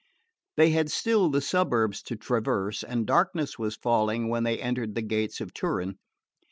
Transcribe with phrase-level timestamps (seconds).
[0.57, 5.03] They had still the suburbs to traverse; and darkness was falling when they entered the
[5.03, 5.99] gates of Turin.